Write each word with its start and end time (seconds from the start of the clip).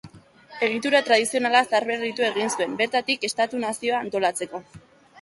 Egitura 0.67 1.01
tradizionala 1.09 1.61
zaharberritu 1.67 2.27
egin 2.31 2.51
zuen, 2.57 2.75
bertatik 2.83 3.31
estatu-nazioa 3.31 4.05
antolatzeko. 4.09 4.69